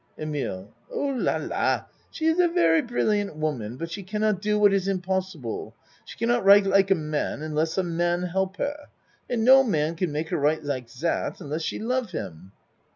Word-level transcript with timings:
EMILE 0.17 0.73
Oh, 0.91 1.09
la, 1.09 1.35
la! 1.37 1.83
She 2.09 2.25
is 2.25 2.39
a 2.39 2.47
very 2.47 2.81
brilliant 2.81 3.35
wo 3.35 3.51
man, 3.51 3.75
but 3.77 3.91
she 3.91 4.01
cannot 4.01 4.41
do 4.41 4.57
what 4.57 4.73
is 4.73 4.87
impossible. 4.87 5.75
She 6.05 6.17
cannot 6.17 6.43
write 6.43 6.65
like 6.65 6.89
a 6.89 6.95
man 6.95 7.43
unless 7.43 7.77
a 7.77 7.83
man 7.83 8.23
help 8.23 8.57
her 8.57 8.87
and 9.29 9.45
no 9.45 9.63
man 9.63 9.93
could 9.93 10.09
make 10.09 10.29
her 10.29 10.37
write 10.37 10.63
like 10.63 10.89
zat 10.89 11.39
unless 11.39 11.61
she 11.61 11.77
love 11.77 12.09
him. 12.09 12.51